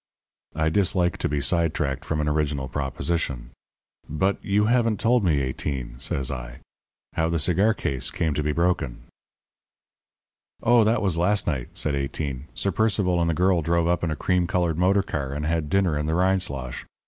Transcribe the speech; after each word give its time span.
I 0.55 0.69
dislike 0.69 1.17
to 1.19 1.29
be 1.29 1.39
side 1.39 1.75
tracked 1.75 2.05
from 2.05 2.21
an 2.21 2.27
original 2.27 2.67
proposition. 2.67 3.51
"But 4.09 4.43
you 4.43 4.65
haven't 4.65 4.99
told 4.99 5.23
me, 5.23 5.41
Eighteen," 5.41 5.97
said 5.99 6.31
I, 6.31 6.61
"how 7.13 7.29
the 7.29 7.37
cigar 7.37 7.75
case 7.75 8.09
came 8.09 8.33
to 8.33 8.41
be 8.41 8.51
broken." 8.51 9.03
"Oh, 10.63 10.83
that 10.83 11.03
was 11.03 11.19
last 11.19 11.45
night," 11.45 11.67
said 11.77 11.93
Eighteen. 11.93 12.47
"Sir 12.55 12.71
Percival 12.71 13.21
and 13.21 13.29
the 13.29 13.35
girl 13.35 13.61
drove 13.61 13.87
up 13.87 14.03
in 14.03 14.09
a 14.09 14.15
cream 14.15 14.47
coloured 14.47 14.79
motor 14.79 15.03
car, 15.03 15.33
and 15.33 15.45
had 15.45 15.69
dinner 15.69 15.95
in 15.99 16.07
the 16.07 16.15
Rindslosh. 16.15 16.83